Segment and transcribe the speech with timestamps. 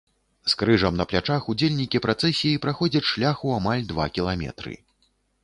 [0.51, 4.73] З крыжам на плячах удзельнікі працэсіі праходзяць шлях у амаль два кіламетры.